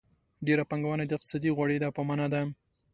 [0.45, 2.41] ډېره پانګونه د اقتصادي غوړېدا په مانا ده.